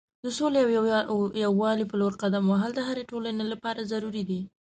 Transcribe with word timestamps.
د 0.23 0.25
سولې 0.37 0.61
او 1.11 1.17
یووالي 1.45 1.85
په 1.87 1.95
لور 2.01 2.13
قدم 2.21 2.43
وهل 2.47 2.71
د 2.75 2.79
هرې 2.87 3.03
ټولنې 3.11 3.45
لپاره 3.53 3.87
ضروری 3.91 4.23
دی. 4.29 4.41